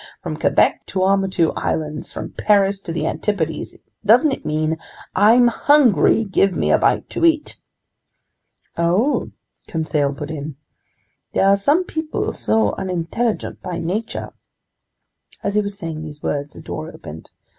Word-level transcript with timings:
From 0.23 0.35
Quebec 0.35 0.87
to 0.87 0.93
the 0.97 1.01
Tuamotu 1.05 1.53
Islands, 1.55 2.11
from 2.11 2.31
Paris 2.31 2.79
to 2.79 2.91
the 2.91 3.05
Antipodes, 3.05 3.77
doesn't 4.03 4.31
it 4.31 4.43
mean: 4.47 4.79
I'm 5.15 5.45
hungry, 5.49 6.23
give 6.23 6.55
me 6.55 6.71
a 6.71 6.79
bite 6.79 7.07
to 7.11 7.23
eat!" 7.23 7.59
"Oh," 8.75 9.29
Conseil 9.67 10.11
put 10.15 10.31
in, 10.31 10.55
"there 11.33 11.45
are 11.47 11.55
some 11.55 11.83
people 11.83 12.33
so 12.33 12.71
unintelligent 12.79 13.61
by 13.61 13.77
nature..." 13.77 14.31
As 15.43 15.53
he 15.53 15.61
was 15.61 15.77
saying 15.77 16.01
these 16.01 16.23
words, 16.23 16.55
the 16.55 16.61
door 16.61 16.91
opened. 16.91 17.29